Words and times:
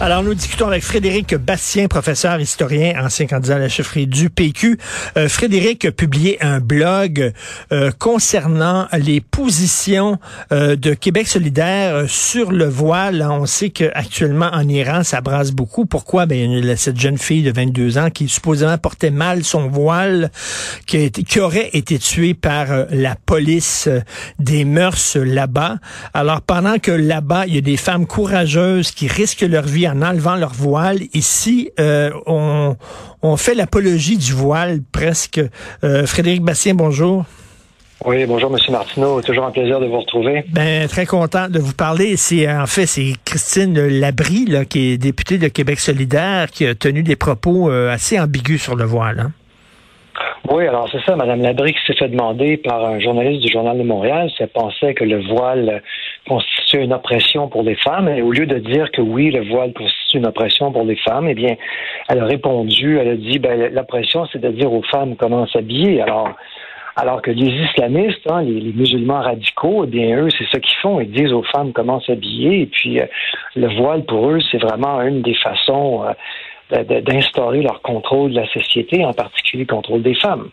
Alors, 0.00 0.24
nous 0.24 0.34
discutons 0.34 0.66
avec 0.66 0.82
Frédéric 0.82 1.36
Bastien, 1.36 1.86
professeur 1.86 2.40
historien, 2.40 2.94
ancien 3.00 3.26
candidat 3.26 3.56
à 3.56 3.58
la 3.60 3.68
chefferie 3.68 4.08
du 4.08 4.28
PQ. 4.28 4.76
Euh, 5.16 5.28
Frédéric 5.28 5.84
a 5.84 5.92
publié 5.92 6.42
un 6.42 6.58
blog 6.58 7.32
euh, 7.70 7.92
concernant 7.96 8.88
les 8.92 9.20
positions 9.20 10.18
euh, 10.50 10.74
de 10.74 10.94
Québec 10.94 11.28
solidaire 11.28 12.10
sur 12.10 12.50
le 12.50 12.68
voile. 12.68 13.24
On 13.30 13.46
sait 13.46 13.70
qu'actuellement, 13.70 14.50
en 14.52 14.68
Iran, 14.68 15.04
ça 15.04 15.20
brasse 15.20 15.52
beaucoup. 15.52 15.86
Pourquoi? 15.86 16.26
Ben, 16.26 16.38
il 16.38 16.64
y 16.64 16.70
a 16.70 16.76
cette 16.76 16.98
jeune 16.98 17.16
fille 17.16 17.44
de 17.44 17.52
22 17.52 17.96
ans 17.96 18.10
qui 18.10 18.28
supposément 18.28 18.76
portait 18.78 19.12
mal 19.12 19.44
son 19.44 19.68
voile, 19.68 20.32
qui, 20.86 21.12
qui 21.12 21.38
aurait 21.38 21.70
été 21.72 22.00
tuée 22.00 22.34
par 22.34 22.66
la 22.90 23.14
police 23.14 23.88
des 24.40 24.64
mœurs 24.64 25.16
là-bas. 25.16 25.76
Alors, 26.14 26.42
pendant 26.42 26.78
que 26.80 26.90
là-bas, 26.90 27.46
il 27.46 27.54
y 27.54 27.58
a 27.58 27.62
des 27.62 27.76
femmes 27.76 28.06
courageuses 28.06 28.90
qui 28.90 29.06
risquent 29.06 29.42
leur 29.42 29.62
vie 29.62 29.83
en 29.88 30.02
enlevant 30.02 30.36
leur 30.36 30.52
voile. 30.52 30.98
Ici, 31.12 31.70
euh, 31.80 32.10
on, 32.26 32.76
on 33.22 33.36
fait 33.36 33.54
l'apologie 33.54 34.16
du 34.16 34.32
voile 34.32 34.80
presque. 34.92 35.40
Euh, 35.82 36.06
Frédéric 36.06 36.42
Bastien, 36.42 36.74
bonjour. 36.74 37.24
Oui, 38.04 38.26
bonjour, 38.26 38.50
Monsieur 38.50 38.72
Martineau. 38.72 39.22
Toujours 39.22 39.44
un 39.46 39.50
plaisir 39.50 39.80
de 39.80 39.86
vous 39.86 40.00
retrouver. 40.00 40.44
Ben, 40.52 40.86
très 40.88 41.06
content 41.06 41.48
de 41.48 41.58
vous 41.58 41.72
parler. 41.72 42.16
C'est, 42.16 42.50
en 42.52 42.66
fait, 42.66 42.86
c'est 42.86 43.12
Christine 43.24 43.80
Labrie, 43.88 44.44
là, 44.44 44.64
qui 44.66 44.92
est 44.92 44.98
députée 44.98 45.38
de 45.38 45.48
Québec 45.48 45.80
solidaire, 45.80 46.50
qui 46.50 46.66
a 46.66 46.74
tenu 46.74 47.02
des 47.02 47.16
propos 47.16 47.70
euh, 47.70 47.90
assez 47.90 48.20
ambigus 48.20 48.62
sur 48.62 48.76
le 48.76 48.84
voile. 48.84 49.20
Hein. 49.20 49.32
Oui, 50.50 50.66
alors 50.66 50.88
c'est 50.92 51.00
ça, 51.06 51.16
Mme 51.16 51.40
Labrie 51.40 51.72
qui 51.72 51.80
s'est 51.86 51.98
fait 51.98 52.08
demander 52.08 52.58
par 52.58 52.84
un 52.84 53.00
journaliste 53.00 53.42
du 53.42 53.50
Journal 53.50 53.78
de 53.78 53.82
Montréal 53.82 54.30
si 54.36 54.42
elle 54.42 54.50
pensait 54.50 54.92
que 54.92 55.04
le 55.04 55.22
voile 55.26 55.82
une 56.82 56.92
oppression 56.92 57.48
pour 57.48 57.62
les 57.62 57.76
femmes. 57.76 58.08
Et 58.08 58.22
au 58.22 58.32
lieu 58.32 58.46
de 58.46 58.58
dire 58.58 58.90
que 58.90 59.00
oui, 59.00 59.30
le 59.30 59.48
voile 59.48 59.72
constitue 59.72 60.18
une 60.18 60.26
oppression 60.26 60.72
pour 60.72 60.84
les 60.84 60.96
femmes, 60.96 61.28
eh 61.28 61.34
bien, 61.34 61.56
elle 62.08 62.20
a 62.20 62.24
répondu, 62.24 62.98
elle 62.98 63.08
a 63.08 63.16
dit, 63.16 63.38
ben, 63.38 63.72
l'oppression, 63.72 64.26
c'est 64.32 64.40
de 64.40 64.50
dire 64.50 64.72
aux 64.72 64.82
femmes 64.82 65.16
comment 65.16 65.46
s'habiller. 65.46 66.02
Alors, 66.02 66.30
alors 66.96 67.22
que 67.22 67.30
les 67.30 67.46
islamistes, 67.46 68.30
hein, 68.30 68.42
les, 68.42 68.72
musulmans 68.72 69.20
radicaux, 69.20 69.84
eh 69.84 69.88
bien 69.88 70.16
eux, 70.16 70.28
c'est 70.30 70.46
ça 70.50 70.60
qu'ils 70.60 70.78
font. 70.80 71.00
Ils 71.00 71.10
disent 71.10 71.32
aux 71.32 71.42
femmes 71.42 71.72
comment 71.72 72.00
s'habiller. 72.00 72.62
Et 72.62 72.66
puis 72.66 73.00
euh, 73.00 73.06
le 73.56 73.68
voile 73.76 74.04
pour 74.04 74.30
eux, 74.30 74.38
c'est 74.50 74.62
vraiment 74.62 75.00
une 75.02 75.22
des 75.22 75.34
façons 75.34 76.04
euh, 76.04 77.00
d'instaurer 77.00 77.62
leur 77.62 77.82
contrôle 77.82 78.30
de 78.30 78.40
la 78.40 78.46
société, 78.48 79.04
en 79.04 79.12
particulier 79.12 79.64
le 79.68 79.74
contrôle 79.74 80.02
des 80.02 80.14
femmes. 80.14 80.48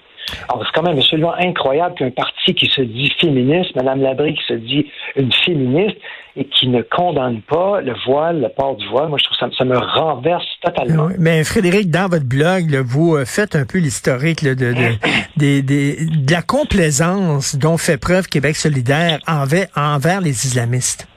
Alors, 0.50 0.64
c'est 0.66 0.74
quand 0.74 0.88
même 0.88 0.98
absolument 0.98 1.34
incroyable 1.38 1.96
qu'un 1.96 2.12
parti 2.12 2.54
qui 2.54 2.68
se 2.68 2.82
dit 2.82 3.12
féministe, 3.20 3.76
Mme 3.76 4.02
Labrie 4.02 4.36
qui 4.36 4.44
se 4.48 4.54
dit 4.54 4.86
une 5.16 5.32
féministe, 5.32 5.98
et 6.36 6.46
qui 6.46 6.70
ne 6.70 6.82
condamne 6.82 7.42
pas 7.42 7.82
le 7.82 7.94
voile, 8.06 8.42
le 8.42 8.50
port 8.50 8.78
du 8.78 8.88
voile, 8.88 9.10
moi, 9.10 9.18
je 9.18 9.26
trouve 9.26 9.38
ça, 9.38 9.50
ça 9.58 9.66
me 9.66 9.78
renverse 9.78 10.46
totalement. 10.62 11.10
mais 11.20 11.44
Frédéric, 11.44 11.90
dans 11.92 12.08
votre 12.08 12.26
blog, 12.26 12.74
vous 12.86 13.16
euh, 13.16 13.26
faites 13.26 13.56
un 13.56 13.66
peu 13.66 13.80
l'historique 13.80 14.44
de, 14.44 14.54
de, 14.54 14.74
de, 15.38 15.62
de, 15.62 16.32
la 16.32 16.42
complaisance 16.42 17.58
dont 17.58 17.78
fait 17.78 17.98
preuve 17.98 18.28
Québec 18.28 18.56
solidaire 18.56 19.20
envers, 19.28 19.68
envers 19.76 20.22
les 20.22 20.46
islamistes. 20.46 21.08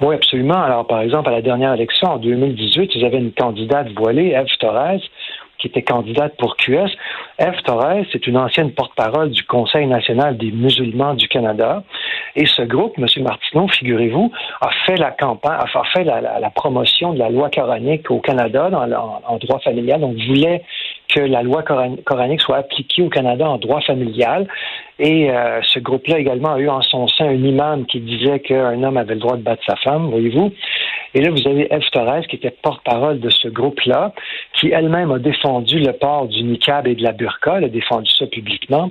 Oui, 0.00 0.14
absolument. 0.14 0.62
Alors, 0.62 0.86
par 0.86 1.00
exemple, 1.00 1.28
à 1.28 1.32
la 1.32 1.42
dernière 1.42 1.74
élection, 1.74 2.08
en 2.08 2.18
2018, 2.18 2.90
ils 2.94 3.04
avaient 3.04 3.18
une 3.18 3.32
candidate 3.32 3.88
voilée, 3.96 4.28
Eve 4.28 4.46
Torres, 4.60 5.00
qui 5.58 5.66
était 5.66 5.82
candidate 5.82 6.36
pour 6.38 6.56
QS. 6.56 6.90
Eve 7.38 7.60
Torres, 7.64 8.04
c'est 8.12 8.26
une 8.26 8.36
ancienne 8.36 8.72
porte-parole 8.72 9.30
du 9.30 9.44
Conseil 9.44 9.86
national 9.86 10.36
des 10.36 10.50
musulmans 10.50 11.14
du 11.14 11.28
Canada. 11.28 11.82
Et 12.36 12.46
ce 12.46 12.62
groupe, 12.62 12.98
M. 12.98 13.06
Martineau, 13.22 13.68
figurez-vous, 13.68 14.30
a 14.60 14.70
fait 14.86 14.96
la 14.96 15.10
campagne, 15.10 15.58
a 15.60 15.84
fait 15.92 16.04
la, 16.04 16.50
promotion 16.54 17.12
de 17.12 17.18
la 17.18 17.30
loi 17.30 17.50
coranique 17.50 18.10
au 18.10 18.20
Canada 18.20 18.70
en 19.26 19.36
droit 19.38 19.60
familial. 19.60 20.00
Donc, 20.00 20.16
voulait 20.26 20.62
que 21.08 21.20
la 21.20 21.42
loi 21.42 21.62
coranique 21.62 22.40
soit 22.40 22.58
appliquée 22.58 23.02
au 23.02 23.08
Canada 23.08 23.48
en 23.48 23.58
droit 23.58 23.80
familial. 23.80 24.46
Et 24.98 25.30
euh, 25.30 25.60
ce 25.62 25.78
groupe-là 25.78 26.18
également 26.18 26.54
a 26.54 26.58
eu 26.58 26.68
en 26.68 26.82
son 26.82 27.06
sein 27.08 27.26
un 27.26 27.44
imam 27.44 27.86
qui 27.86 28.00
disait 28.00 28.40
qu'un 28.40 28.82
homme 28.82 28.96
avait 28.96 29.14
le 29.14 29.20
droit 29.20 29.36
de 29.36 29.42
battre 29.42 29.62
sa 29.66 29.76
femme, 29.76 30.10
voyez-vous. 30.10 30.52
Et 31.14 31.20
là, 31.20 31.30
vous 31.30 31.46
avez 31.48 31.68
Eve 31.70 31.88
Torres, 31.92 32.26
qui 32.28 32.36
était 32.36 32.50
porte-parole 32.50 33.20
de 33.20 33.30
ce 33.30 33.48
groupe-là, 33.48 34.12
qui 34.54 34.70
elle-même 34.70 35.10
a 35.10 35.18
défendu 35.18 35.78
le 35.78 35.92
port 35.92 36.26
du 36.26 36.42
niqab 36.42 36.86
et 36.86 36.94
de 36.94 37.02
la 37.02 37.12
burqa, 37.12 37.58
elle 37.58 37.64
a 37.64 37.68
défendu 37.68 38.10
ça 38.10 38.26
publiquement. 38.26 38.90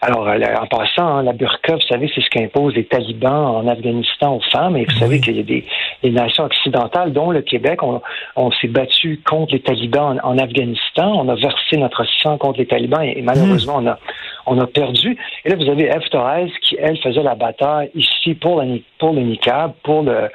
Alors, 0.00 0.28
en 0.28 0.66
passant, 0.66 1.06
hein, 1.06 1.22
la 1.22 1.32
burqa, 1.32 1.76
vous 1.76 1.86
savez, 1.88 2.10
c'est 2.14 2.20
ce 2.20 2.28
qu'imposent 2.30 2.74
les 2.74 2.84
talibans 2.84 3.46
en 3.56 3.68
Afghanistan 3.68 4.36
aux 4.36 4.50
femmes. 4.52 4.76
Et 4.76 4.84
vous 4.84 4.98
savez 4.98 5.20
qu'il 5.20 5.36
y 5.36 5.40
a 5.40 5.42
des, 5.42 6.10
nations 6.10 6.44
occidentales, 6.44 7.12
dont 7.12 7.30
le 7.30 7.42
Québec, 7.42 7.80
on, 7.82 8.50
s'est 8.60 8.68
battu 8.68 9.20
contre 9.24 9.52
les 9.52 9.60
talibans 9.60 10.20
en, 10.22 10.38
Afghanistan. 10.38 11.12
On 11.14 11.28
a 11.28 11.34
versé 11.34 11.76
notre 11.76 12.04
sang 12.22 12.36
contre 12.36 12.58
les 12.58 12.66
talibans 12.66 13.02
et, 13.02 13.22
malheureusement, 13.22 13.76
on, 13.78 13.86
a, 13.86 13.98
on 14.46 14.58
a 14.58 14.66
perdu. 14.66 15.16
Et 15.44 15.48
là, 15.48 15.56
vous 15.56 15.68
avez 15.70 15.84
Eve 15.84 16.08
Torres 16.10 16.48
qui, 16.62 16.76
elle, 16.78 16.98
faisait 16.98 17.22
la 17.22 17.34
bataille 17.34 17.90
ici 17.94 18.34
pour, 18.34 18.60
la, 18.60 18.66
pour 18.98 19.12
le 19.12 19.22
niqab, 19.22 19.72
pour 19.82 20.02
le, 20.02 20.28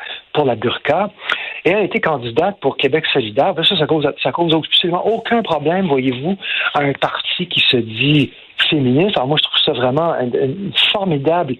la 0.45 0.55
burqa. 0.55 1.11
Et 1.65 1.69
elle 1.71 1.77
a 1.77 1.83
été 1.83 1.99
candidate 1.99 2.59
pour 2.61 2.77
Québec 2.77 3.05
solidaire. 3.13 3.53
Ça, 3.63 3.77
ça 3.77 3.85
cause, 3.85 4.07
cause 4.33 4.55
absolument 4.55 5.05
aucun 5.05 5.41
problème, 5.41 5.87
voyez-vous, 5.87 6.37
à 6.73 6.81
un 6.81 6.93
parti 6.93 7.47
qui 7.47 7.59
se 7.59 7.77
dit 7.77 8.31
féministe. 8.69 9.17
Alors 9.17 9.27
moi, 9.27 9.37
je 9.37 9.43
trouve 9.43 9.59
ça 9.63 9.73
vraiment 9.73 10.13
une, 10.15 10.71
formidable 10.91 11.55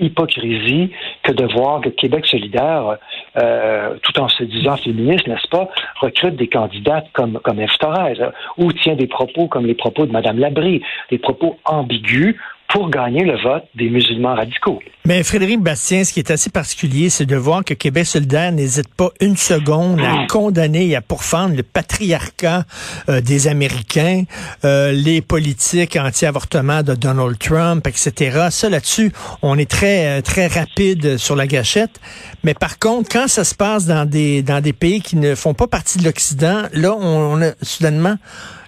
hypocrisie 0.00 0.90
que 1.22 1.30
de 1.30 1.44
voir 1.52 1.80
que 1.80 1.88
Québec 1.88 2.26
solidaire, 2.26 2.98
euh, 3.36 3.94
tout 4.02 4.20
en 4.20 4.28
se 4.28 4.42
disant 4.42 4.76
féministe, 4.76 5.28
n'est-ce 5.28 5.46
pas, 5.48 5.68
recrute 6.00 6.34
des 6.34 6.48
candidates 6.48 7.06
comme, 7.12 7.38
comme 7.44 7.64
F. 7.64 7.78
Torres, 7.78 8.32
ou 8.58 8.72
tient 8.72 8.96
des 8.96 9.06
propos 9.06 9.46
comme 9.46 9.66
les 9.66 9.74
propos 9.74 10.04
de 10.06 10.10
Mme 10.10 10.38
Labrie, 10.38 10.82
des 11.10 11.18
propos 11.18 11.58
ambigus 11.64 12.36
pour 12.68 12.90
gagner 12.90 13.24
le 13.24 13.40
vote 13.40 13.64
des 13.74 13.88
musulmans 13.88 14.34
radicaux. 14.34 14.80
Mais 15.06 15.22
Frédéric 15.22 15.60
Bastien, 15.60 16.02
ce 16.02 16.12
qui 16.12 16.18
est 16.18 16.30
assez 16.30 16.50
particulier, 16.50 17.10
c'est 17.10 17.26
de 17.26 17.36
voir 17.36 17.64
que 17.64 17.74
Québec 17.74 18.06
solidaire 18.06 18.52
n'hésite 18.52 18.92
pas 18.94 19.10
une 19.20 19.36
seconde 19.36 20.00
à 20.00 20.26
condamner 20.28 20.86
et 20.86 20.96
à 20.96 21.00
pourfendre 21.00 21.56
le 21.56 21.62
patriarcat 21.62 22.64
euh, 23.08 23.20
des 23.20 23.48
Américains, 23.48 24.24
euh, 24.64 24.92
les 24.92 25.20
politiques 25.20 25.96
anti-avortement 25.96 26.82
de 26.82 26.94
Donald 26.94 27.38
Trump, 27.38 27.86
etc. 27.86 28.48
Ça, 28.50 28.70
là-dessus, 28.70 29.12
on 29.42 29.58
est 29.58 29.70
très, 29.70 30.18
euh, 30.18 30.22
très 30.22 30.46
rapide 30.46 31.18
sur 31.18 31.36
la 31.36 31.46
gâchette. 31.46 32.00
Mais 32.42 32.54
par 32.54 32.78
contre, 32.78 33.10
quand 33.10 33.28
ça 33.28 33.44
se 33.44 33.54
passe 33.54 33.86
dans 33.86 34.08
des, 34.08 34.42
dans 34.42 34.62
des 34.62 34.72
pays 34.72 35.00
qui 35.00 35.16
ne 35.16 35.34
font 35.34 35.54
pas 35.54 35.66
partie 35.66 35.98
de 35.98 36.04
l'Occident, 36.04 36.62
là, 36.72 36.96
on 36.96 37.42
a 37.42 37.52
soudainement 37.62 38.16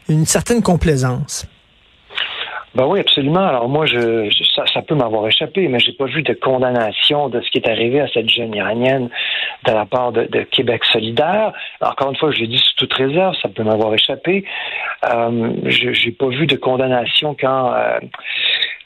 une 0.08 0.26
certaine 0.26 0.62
complaisance. 0.62 1.46
Ben 2.76 2.84
oui, 2.86 3.00
absolument. 3.00 3.46
Alors 3.46 3.70
moi, 3.70 3.86
je, 3.86 4.28
ça, 4.54 4.82
peut 4.82 4.94
m'avoir 4.94 5.26
échappé, 5.26 5.66
mais 5.66 5.78
j'ai 5.80 5.92
pas 5.92 6.04
vu 6.04 6.22
de 6.22 6.34
condamnation 6.34 7.30
de 7.30 7.40
ce 7.40 7.50
qui 7.50 7.56
est 7.56 7.68
arrivé 7.68 8.00
à 8.00 8.08
cette 8.12 8.28
jeune 8.28 8.54
iranienne 8.54 9.08
de 9.64 9.72
la 9.72 9.86
part 9.86 10.12
de, 10.12 10.26
Québec 10.50 10.84
solidaire. 10.84 11.54
Encore 11.80 12.10
une 12.10 12.16
fois, 12.16 12.30
je 12.32 12.40
l'ai 12.40 12.48
dit 12.48 12.58
sous 12.58 12.74
toute 12.76 12.92
réserve, 12.92 13.34
ça 13.40 13.48
peut 13.48 13.62
m'avoir 13.62 13.94
échappé. 13.94 14.44
Euh, 15.10 15.52
je 15.64 15.92
j'ai 15.94 16.10
pas 16.10 16.28
vu 16.28 16.46
de 16.46 16.56
condamnation 16.56 17.34
quand 17.38 17.72
euh, 17.72 17.98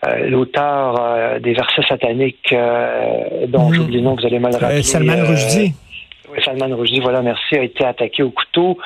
euh, 0.06 0.28
l'auteur 0.28 1.40
des 1.40 1.52
versets 1.52 1.82
sataniques, 1.82 2.54
dont 3.48 3.70
mmh. 3.70 3.74
j'oublie 3.74 3.96
le 3.96 4.02
nom, 4.02 4.14
vous 4.14 4.24
allez 4.24 4.38
mal 4.38 4.54
rappeler. 4.54 4.84
Salman 4.84 5.26
Rushdie. 5.26 5.74
Oui, 6.32 6.38
Salman 6.44 6.76
Rushdie, 6.76 7.00
voilà, 7.00 7.22
merci, 7.22 7.56
a 7.56 7.62
été 7.62 7.84
attaqué 7.84 8.22
au 8.22 8.30
couteau. 8.30 8.78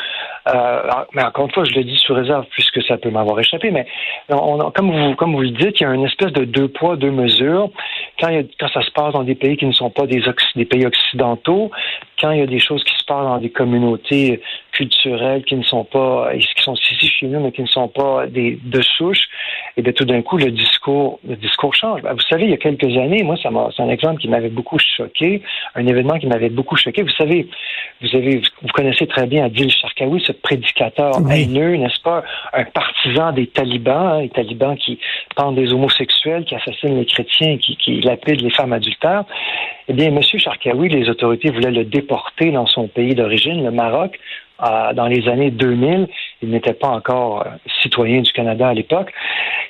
Euh, 0.49 0.83
mais 1.13 1.23
encore 1.23 1.47
une 1.47 1.53
fois, 1.53 1.65
je 1.65 1.75
le 1.75 1.85
dis 1.85 1.97
sous 1.97 2.15
réserve 2.15 2.47
puisque 2.51 2.83
ça 2.85 2.97
peut 2.97 3.11
m'avoir 3.11 3.39
échappé. 3.39 3.71
Mais 3.71 3.87
comme 4.29 4.91
vous 4.91 5.15
comme 5.15 5.35
vous 5.35 5.43
le 5.43 5.51
dites, 5.51 5.81
il 5.81 5.83
y 5.83 5.87
a 5.87 5.93
une 5.93 6.05
espèce 6.05 6.33
de 6.33 6.45
deux 6.45 6.69
poids 6.69 6.97
deux 6.97 7.11
mesures. 7.11 7.71
Quand, 8.19 8.29
quand 8.59 8.69
ça 8.69 8.83
se 8.83 8.91
passe 8.93 9.13
dans 9.13 9.25
des 9.25 9.35
pays 9.35 9.57
qui 9.57 9.67
ne 9.67 9.73
sont 9.73 9.91
pas 9.91 10.07
des, 10.07 10.23
des 10.57 10.65
pays 10.65 10.87
occidentaux, 10.87 11.71
quand 12.21 12.31
il 12.31 12.39
y 12.39 12.43
a 12.43 12.47
des 12.47 12.61
choses 12.61 12.83
qui 12.85 12.95
se 12.97 13.05
passent 13.05 13.27
dans 13.27 13.39
des 13.39 13.51
communautés 13.51 14.41
culturelles 14.73 15.45
qui 15.45 15.57
ne 15.57 15.63
sont 15.63 15.85
pas, 15.85 16.31
qui 16.35 16.63
sont 16.63 16.75
ici 16.75 17.09
chez 17.09 17.27
nous, 17.27 17.41
mais 17.41 17.53
qui 17.53 17.63
ne 17.63 17.67
sont 17.67 17.89
pas 17.89 18.27
des 18.27 18.59
de 18.63 18.81
souche, 18.81 19.29
et 19.77 19.83
bien 19.83 19.93
tout 19.93 20.05
d'un 20.05 20.23
coup 20.23 20.37
le 20.37 20.51
discours, 20.51 21.19
le 21.27 21.37
discours 21.37 21.75
change. 21.75 22.03
Ben, 22.03 22.13
vous 22.13 22.21
savez, 22.29 22.45
il 22.45 22.51
y 22.51 22.55
a 22.55 22.59
quelques 22.59 22.97
années, 22.97 23.23
moi, 23.23 23.37
ça 23.43 23.51
c'est 23.77 23.83
un 23.83 23.89
exemple 23.89 24.21
qui 24.21 24.29
m'avait 24.29 24.49
beaucoup 24.49 24.79
choqué, 24.79 25.43
un 25.75 25.87
événement 25.87 26.19
qui 26.19 26.27
m'avait 26.27 26.49
beaucoup 26.49 26.77
choqué. 26.77 27.03
Vous 27.03 27.11
savez, 27.11 27.49
vous 28.01 28.17
avez, 28.17 28.43
vous 28.63 28.69
connaissez 28.73 29.07
très 29.07 29.27
bien 29.27 29.45
Adil 29.45 29.71
Sharkawi, 29.71 30.23
ce 30.25 30.33
prédicateur 30.33 31.13
haineux, 31.31 31.77
n'est-ce 31.77 32.01
pas, 32.01 32.23
un 32.53 32.65
partisan 32.65 33.33
des 33.33 33.47
talibans, 33.49 34.07
hein, 34.07 34.21
les 34.23 34.31
talibans 34.31 34.77
qui 34.77 34.99
pendent 35.35 35.57
des 35.57 35.73
homosexuels, 35.73 36.45
qui 36.45 36.55
assassinent 36.55 36.99
les 36.99 37.07
chrétiens, 37.07 37.59
qui, 37.59 37.77
qui 37.77 38.01
lapident 38.01 38.43
les 38.43 38.51
femmes 38.51 38.73
adultères. 38.73 39.25
Eh 39.89 39.93
bien, 39.93 40.07
M. 40.07 40.23
Sharkawi, 40.23 40.89
les 40.89 41.09
autorités 41.09 41.51
voulaient 41.51 41.71
le 41.71 41.85
déporter 41.85 42.53
dans 42.53 42.67
son 42.67 42.87
pays 42.89 43.15
d'origine, 43.15 43.65
le 43.65 43.71
Maroc, 43.71 44.19
dans 44.95 45.07
les 45.07 45.29
années 45.29 45.51
2000. 45.51 46.09
Il 46.43 46.51
n'était 46.51 46.75
pas 46.75 46.89
encore 46.89 47.43
euh, 47.43 47.51
citoyen 47.83 48.21
du 48.21 48.33
Canada 48.33 48.69
à 48.69 48.75
l'époque. 48.75 49.13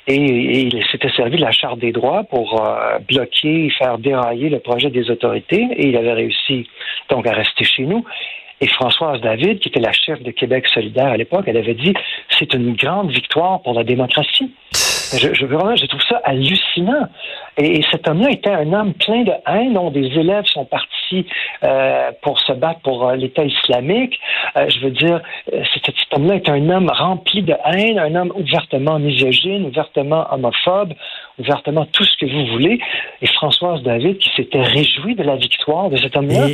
Et, 0.07 0.15
il 0.15 0.83
s'était 0.91 1.09
servi 1.09 1.37
de 1.37 1.41
la 1.41 1.51
Charte 1.51 1.79
des 1.79 1.91
droits 1.91 2.23
pour 2.23 2.61
euh, 2.61 2.99
bloquer, 3.07 3.69
faire 3.77 3.97
dérailler 3.97 4.49
le 4.49 4.59
projet 4.59 4.89
des 4.89 5.09
autorités. 5.09 5.67
Et 5.77 5.87
il 5.87 5.97
avait 5.97 6.13
réussi 6.13 6.67
donc 7.09 7.27
à 7.27 7.31
rester 7.31 7.63
chez 7.63 7.83
nous. 7.83 8.03
Et 8.61 8.67
Françoise 8.67 9.19
David, 9.21 9.59
qui 9.59 9.69
était 9.69 9.81
la 9.81 9.91
chef 9.91 10.21
de 10.23 10.31
Québec 10.31 10.67
solidaire 10.67 11.07
à 11.07 11.17
l'époque, 11.17 11.43
elle 11.47 11.57
avait 11.57 11.73
dit 11.73 11.93
c'est 12.29 12.53
une 12.53 12.73
grande 12.75 13.11
victoire 13.11 13.61
pour 13.61 13.73
la 13.73 13.83
démocratie. 13.83 14.53
Je, 15.19 15.33
je, 15.33 15.45
vraiment, 15.45 15.75
je 15.75 15.85
trouve 15.85 16.01
ça 16.07 16.21
hallucinant. 16.23 17.07
Et, 17.57 17.81
cet 17.91 18.07
homme-là 18.07 18.31
était 18.31 18.49
un 18.49 18.71
homme 18.73 18.93
plein 18.93 19.23
de 19.23 19.33
haine, 19.47 19.73
dont 19.73 19.91
des 19.91 20.07
élèves 20.07 20.45
sont 20.45 20.65
partis 20.65 20.87
euh, 21.63 22.11
pour 22.21 22.39
se 22.39 22.53
battre 22.53 22.79
pour 22.81 23.07
euh, 23.07 23.15
l'État 23.15 23.43
islamique. 23.43 24.19
Euh, 24.57 24.69
je 24.69 24.79
veux 24.79 24.91
dire, 24.91 25.21
cet 25.73 26.13
homme-là 26.13 26.35
est 26.35 26.49
un 26.49 26.69
homme 26.69 26.89
rempli 26.89 27.41
de 27.41 27.55
haine, 27.65 27.99
un 27.99 28.15
homme 28.15 28.31
ouvertement 28.35 28.99
misogyne, 28.99 29.65
ouvertement 29.65 30.25
homophobe, 30.31 30.93
ouvertement 31.39 31.85
tout 31.91 32.03
ce 32.03 32.17
que 32.19 32.25
vous 32.25 32.53
voulez. 32.53 32.79
Et 33.21 33.27
Françoise 33.27 33.81
David 33.83 34.17
qui 34.17 34.29
s'était 34.35 34.61
réjouie 34.61 35.15
de 35.15 35.23
la 35.23 35.35
victoire 35.35 35.89
de 35.89 35.97
cet 35.97 36.15
homme-là. 36.15 36.47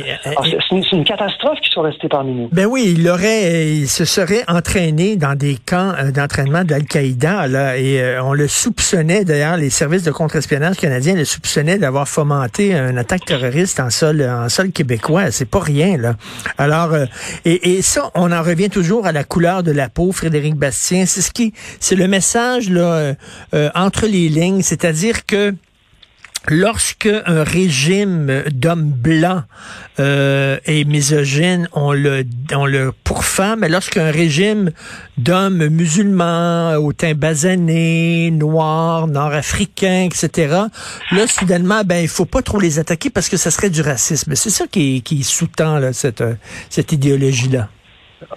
C'est 0.70 0.96
une, 0.96 1.04
catastrophe 1.04 1.60
qu'il 1.60 1.72
soit 1.72 1.84
resté 1.84 2.08
parmi 2.08 2.32
nous. 2.32 2.48
Ben 2.52 2.66
oui, 2.66 2.94
il 2.96 3.08
aurait, 3.08 3.66
il 3.66 3.88
se 3.88 4.04
serait 4.04 4.44
entraîné 4.48 5.16
dans 5.16 5.36
des 5.36 5.56
camps 5.56 5.92
d'entraînement 6.14 6.64
d'Al-Qaïda, 6.64 7.48
là, 7.48 7.76
et 7.76 8.18
on 8.22 8.32
le 8.32 8.48
soupçonnait, 8.48 9.24
d'ailleurs, 9.24 9.56
les 9.56 9.70
services 9.70 10.04
de 10.04 10.10
contre-espionnage 10.10 10.76
canadiens 10.76 11.14
le 11.14 11.24
soupçonnaient 11.24 11.78
d'avoir 11.78 12.08
fomenté 12.08 12.74
une 12.74 12.98
attaque 12.98 13.24
terroriste 13.24 13.80
en 13.80 13.90
sol, 13.90 14.22
en 14.22 14.48
sol 14.48 14.70
québécois. 14.70 15.30
C'est 15.30 15.48
pas 15.48 15.60
rien, 15.60 15.96
là. 15.96 16.14
Alors, 16.58 16.94
et, 17.44 17.72
et, 17.72 17.82
ça, 17.82 18.10
on 18.14 18.32
en 18.32 18.42
revient 18.42 18.70
toujours 18.70 19.06
à 19.06 19.12
la 19.12 19.24
couleur 19.24 19.62
de 19.62 19.72
la 19.72 19.88
peau, 19.88 20.12
Frédéric 20.12 20.54
Bastien. 20.54 21.06
C'est 21.06 21.20
ce 21.20 21.30
qui, 21.30 21.52
c'est 21.80 21.96
le 21.96 22.08
message, 22.08 22.70
là, 22.70 23.14
euh, 23.54 23.70
entre 23.74 24.06
les 24.06 24.28
lignes 24.28 24.62
c'est-à-dire 24.72 25.26
que 25.26 25.52
lorsque 26.48 27.06
un 27.26 27.44
régime 27.44 28.42
d'hommes 28.54 28.90
blancs 28.90 29.42
euh, 30.00 30.56
est 30.64 30.88
misogyne, 30.88 31.68
on 31.74 31.92
le, 31.92 32.24
on 32.54 32.64
le 32.64 32.92
pourfend, 33.04 33.56
mais 33.58 33.68
lorsqu'un 33.68 34.10
régime 34.10 34.70
d'hommes 35.18 35.68
musulmans, 35.68 36.76
au 36.76 36.94
teint 36.94 37.12
basané, 37.12 38.30
noirs, 38.30 39.08
nord-africains, 39.08 40.08
etc., 40.10 40.56
là, 41.10 41.26
soudainement, 41.26 41.82
ben, 41.84 41.98
il 41.98 42.08
faut 42.08 42.24
pas 42.24 42.40
trop 42.40 42.58
les 42.58 42.78
attaquer 42.78 43.10
parce 43.10 43.28
que 43.28 43.36
ça 43.36 43.50
serait 43.50 43.68
du 43.68 43.82
racisme. 43.82 44.34
C'est 44.34 44.48
ça 44.48 44.64
qui, 44.66 45.22
sous-tend 45.22 45.92
cette, 45.92 46.24
cette 46.70 46.92
idéologie-là. 46.92 47.68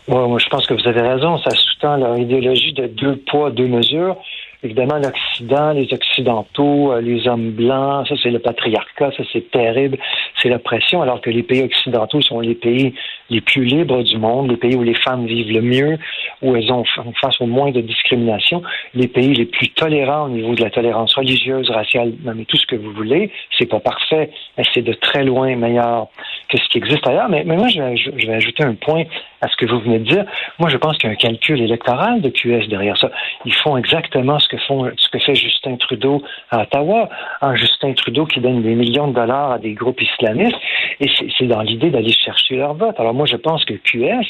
Ouais, 0.09 0.27
moi, 0.27 0.39
je 0.39 0.49
pense 0.49 0.67
que 0.67 0.73
vous 0.73 0.85
avez 0.85 0.99
raison. 0.99 1.37
Ça 1.37 1.51
sous-tend 1.51 1.95
leur 1.95 2.17
idéologie 2.17 2.73
de 2.73 2.87
deux 2.87 3.15
poids, 3.31 3.51
deux 3.51 3.67
mesures. 3.67 4.17
Évidemment, 4.63 4.97
l'Occident, 4.97 5.71
les 5.71 5.93
Occidentaux, 5.93 6.91
euh, 6.91 7.01
les 7.01 7.27
hommes 7.27 7.51
blancs, 7.51 8.07
ça 8.07 8.15
c'est 8.21 8.31
le 8.31 8.39
patriarcat, 8.39 9.11
ça 9.15 9.23
c'est 9.31 9.51
terrible, 9.51 9.97
c'est 10.41 10.49
l'oppression, 10.49 11.01
alors 11.01 11.21
que 11.21 11.29
les 11.29 11.43
pays 11.43 11.63
occidentaux 11.63 12.21
sont 12.21 12.39
les 12.39 12.55
pays 12.55 12.93
les 13.29 13.41
plus 13.41 13.65
libres 13.65 14.03
du 14.03 14.17
monde, 14.17 14.49
les 14.49 14.57
pays 14.57 14.75
où 14.75 14.83
les 14.83 14.95
femmes 14.95 15.25
vivent 15.25 15.51
le 15.51 15.61
mieux, 15.61 15.97
où 16.41 16.55
elles 16.55 16.71
ont 16.71 16.83
face 17.21 17.39
au 17.41 17.45
moins 17.45 17.71
de 17.71 17.81
discrimination, 17.81 18.61
les 18.93 19.07
pays 19.07 19.33
les 19.33 19.45
plus 19.45 19.69
tolérants 19.69 20.25
au 20.25 20.29
niveau 20.29 20.55
de 20.55 20.63
la 20.63 20.69
tolérance 20.69 21.13
religieuse, 21.15 21.69
raciale, 21.69 22.13
mais 22.23 22.45
tout 22.45 22.57
ce 22.57 22.65
que 22.65 22.75
vous 22.75 22.91
voulez. 22.91 23.31
C'est 23.57 23.69
pas 23.69 23.79
parfait, 23.79 24.29
mais 24.57 24.63
c'est 24.73 24.81
de 24.81 24.93
très 24.93 25.23
loin 25.23 25.55
meilleur 25.55 26.07
que 26.57 26.63
ce 26.63 26.69
qui 26.69 26.77
existe 26.77 27.05
ailleurs. 27.07 27.29
Mais, 27.29 27.43
mais 27.45 27.55
moi, 27.55 27.67
je 27.67 27.81
vais, 27.81 27.97
je 27.97 28.27
vais 28.27 28.33
ajouter 28.33 28.63
un 28.63 28.75
point 28.75 29.03
à 29.41 29.47
ce 29.47 29.55
que 29.55 29.65
vous 29.65 29.79
venez 29.79 29.99
de 29.99 30.05
dire. 30.05 30.25
Moi, 30.59 30.69
je 30.69 30.77
pense 30.77 30.97
qu'il 30.97 31.09
y 31.09 31.11
a 31.11 31.13
un 31.13 31.17
calcul 31.17 31.61
électoral 31.61 32.21
de 32.21 32.29
QS 32.29 32.67
derrière 32.67 32.97
ça. 32.97 33.11
Ils 33.45 33.53
font 33.53 33.77
exactement 33.77 34.39
ce 34.39 34.47
que 34.47 34.57
font, 34.57 34.89
ce 34.97 35.09
que 35.09 35.19
fait 35.19 35.35
Justin 35.35 35.75
Trudeau 35.77 36.23
à 36.51 36.63
Ottawa. 36.63 37.09
Un 37.41 37.55
Justin 37.55 37.93
Trudeau 37.93 38.25
qui 38.25 38.39
donne 38.39 38.61
des 38.61 38.75
millions 38.75 39.07
de 39.07 39.13
dollars 39.13 39.51
à 39.53 39.59
des 39.59 39.73
groupes 39.73 40.01
islamistes, 40.01 40.57
et 40.99 41.09
c'est 41.37 41.47
dans 41.47 41.61
l'idée 41.61 41.89
d'aller 41.89 42.11
chercher 42.11 42.55
leur 42.55 42.73
vote. 42.73 42.95
Alors 42.99 43.13
moi, 43.13 43.25
je 43.25 43.35
pense 43.35 43.63
que 43.65 43.73
QS, 43.73 44.25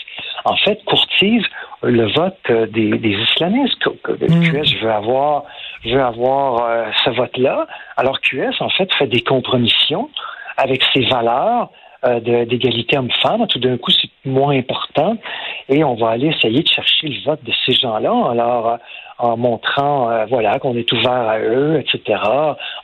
en 0.45 0.57
fait, 0.57 0.83
courtise 0.85 1.43
le 1.83 2.07
vote 2.11 2.37
euh, 2.49 2.65
des, 2.67 3.15
islamistes. 3.31 3.85
Mm. 3.85 4.41
QS 4.41 4.81
veut 4.81 4.91
avoir, 4.91 5.43
veut 5.85 6.01
avoir 6.01 6.65
euh, 6.65 6.85
ce 7.03 7.09
vote-là. 7.11 7.67
Alors 7.97 8.19
QS, 8.21 8.59
en 8.59 8.69
fait, 8.69 8.93
fait 8.95 9.07
des 9.07 9.21
compromissions 9.21 10.09
avec 10.57 10.81
ses 10.93 11.05
valeurs, 11.05 11.69
euh, 12.05 12.19
d'égalité 12.19 12.97
homme-femme. 12.97 13.47
Tout 13.47 13.59
d'un 13.59 13.77
coup, 13.77 13.91
c'est 13.91 14.09
moins 14.25 14.55
important. 14.55 15.17
Et 15.69 15.83
on 15.83 15.95
va 15.95 16.09
aller 16.09 16.27
essayer 16.27 16.61
de 16.61 16.67
chercher 16.67 17.07
le 17.07 17.23
vote 17.25 17.43
de 17.43 17.51
ces 17.65 17.73
gens-là. 17.73 18.11
Alors, 18.29 18.77
en 19.17 19.37
montrant 19.37 20.09
euh, 20.09 20.25
voilà 20.25 20.59
qu'on 20.59 20.75
est 20.75 20.91
ouvert 20.91 21.11
à 21.11 21.39
eux, 21.39 21.79
etc., 21.79 22.19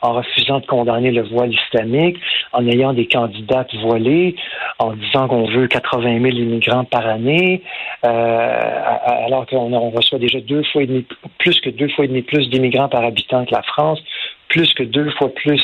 en 0.00 0.12
refusant 0.12 0.60
de 0.60 0.66
condamner 0.66 1.10
le 1.10 1.22
voile 1.22 1.52
islamique, 1.52 2.16
en 2.52 2.66
ayant 2.66 2.92
des 2.92 3.06
candidates 3.06 3.74
voilées, 3.76 4.36
en 4.78 4.92
disant 4.92 5.28
qu'on 5.28 5.44
veut 5.44 5.68
80 5.68 6.20
000 6.20 6.24
immigrants 6.36 6.84
par 6.84 7.06
année, 7.06 7.62
euh, 8.04 8.80
alors 9.26 9.46
qu'on 9.46 9.72
on 9.72 9.90
reçoit 9.90 10.18
déjà 10.18 10.40
deux 10.40 10.62
fois 10.64 10.82
et 10.82 10.86
demi, 10.86 11.06
plus 11.38 11.60
que 11.60 11.70
deux 11.70 11.88
fois 11.88 12.06
et 12.06 12.08
demi 12.08 12.22
plus 12.22 12.48
d'immigrants 12.48 12.88
par 12.88 13.04
habitant 13.04 13.44
que 13.44 13.54
la 13.54 13.62
France, 13.62 14.02
plus 14.48 14.72
que 14.74 14.82
deux 14.82 15.10
fois 15.10 15.28
plus 15.28 15.62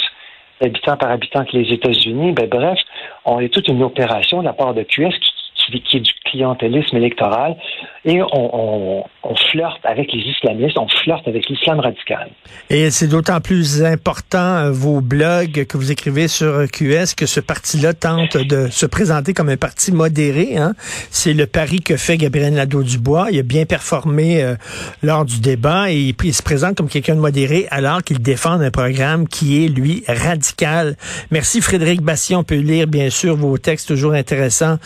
d'habitants 0.60 0.96
par 0.96 1.10
habitant 1.10 1.44
que 1.44 1.56
les 1.56 1.72
États-Unis. 1.72 2.32
Ben, 2.32 2.48
bref, 2.48 2.78
on 3.24 3.40
est 3.40 3.48
toute 3.48 3.68
une 3.68 3.82
opération 3.82 4.40
de 4.40 4.44
la 4.44 4.52
part 4.52 4.74
de 4.74 4.82
QS 4.82 5.18
qui 5.20 5.32
qui 5.70 5.96
est 5.96 6.00
du 6.00 6.12
clientélisme 6.24 6.96
électoral, 6.96 7.56
et 8.04 8.20
on, 8.22 9.04
flirte 9.50 9.80
avec 9.84 10.12
les 10.12 10.20
islamistes, 10.20 10.78
on 10.78 10.88
flirte 10.88 11.26
avec 11.26 11.48
l'islam 11.48 11.80
radical. 11.80 12.28
Et 12.70 12.90
c'est 12.90 13.08
d'autant 13.08 13.40
plus 13.40 13.82
important, 13.82 14.56
euh, 14.56 14.70
vos 14.70 15.00
blogs 15.00 15.64
que 15.64 15.76
vous 15.76 15.90
écrivez 15.90 16.28
sur 16.28 16.66
QS, 16.70 17.14
que 17.16 17.26
ce 17.26 17.40
parti-là 17.40 17.94
tente 17.94 18.36
de 18.36 18.68
se 18.70 18.86
présenter 18.86 19.32
comme 19.32 19.48
un 19.48 19.56
parti 19.56 19.92
modéré. 19.92 20.56
Hein? 20.56 20.74
C'est 21.10 21.32
le 21.32 21.46
pari 21.46 21.80
que 21.80 21.96
fait 21.96 22.16
Gabriel 22.16 22.54
Nadeau-Dubois. 22.54 23.28
Il 23.30 23.38
a 23.38 23.42
bien 23.42 23.64
performé 23.64 24.42
euh, 24.42 24.54
lors 25.02 25.24
du 25.24 25.40
débat 25.40 25.90
et 25.90 26.14
il, 26.22 26.34
se 26.34 26.42
présente 26.42 26.76
comme 26.76 26.88
quelqu'un 26.88 27.14
de 27.14 27.20
modéré 27.20 27.66
alors 27.70 28.02
qu'il 28.02 28.20
défend 28.20 28.60
un 28.60 28.70
programme 28.70 29.28
qui 29.28 29.64
est, 29.64 29.68
lui, 29.68 30.04
radical. 30.08 30.96
Merci 31.30 31.60
Frédéric 31.60 32.02
Bastien. 32.02 32.40
On 32.40 32.44
peut 32.44 32.56
lire, 32.56 32.86
bien 32.86 33.10
sûr, 33.10 33.36
vos 33.36 33.56
textes 33.58 33.88
toujours 33.88 34.12
intéressants 34.12 34.78